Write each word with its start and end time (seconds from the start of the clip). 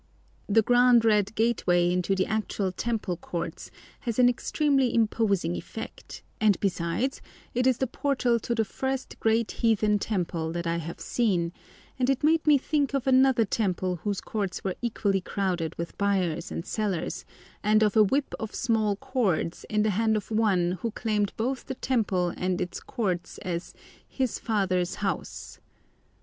The 0.49 0.63
grand 0.63 1.05
red 1.05 1.35
gateway 1.35 1.93
into 1.93 2.15
the 2.15 2.25
actual 2.25 2.71
temple 2.71 3.17
courts 3.17 3.69
has 3.99 4.17
an 4.17 4.29
extremely 4.29 4.95
imposing 4.95 5.55
effect, 5.55 6.23
and 6.39 6.59
besides, 6.59 7.21
it 7.53 7.67
is 7.67 7.77
the 7.77 7.85
portal 7.85 8.39
to 8.39 8.55
the 8.55 8.65
first 8.65 9.19
great 9.19 9.51
heathen 9.51 9.99
temple 9.99 10.51
that 10.53 10.65
I 10.65 10.77
have 10.77 10.99
seen, 10.99 11.53
and 11.99 12.09
it 12.09 12.23
made 12.23 12.47
me 12.47 12.57
think 12.57 12.95
of 12.95 13.05
another 13.05 13.45
temple 13.45 13.97
whose 13.97 14.21
courts 14.21 14.63
were 14.63 14.73
equally 14.81 15.21
crowded 15.21 15.75
with 15.77 15.95
buyers 15.99 16.51
and 16.51 16.65
sellers, 16.65 17.23
and 17.63 17.83
of 17.83 17.95
a 17.95 18.03
"whip 18.03 18.33
of 18.39 18.55
small 18.55 18.95
cords" 18.95 19.65
in 19.69 19.83
the 19.83 19.91
hand 19.91 20.17
of 20.17 20.31
One 20.31 20.79
who 20.81 20.89
claimed 20.89 21.31
both 21.37 21.67
the 21.67 21.75
temple 21.75 22.33
and 22.35 22.59
its 22.59 22.79
courts 22.79 23.37
as 23.43 23.75
His 24.07 24.39
"Father's 24.39 24.95
House." 24.95 25.59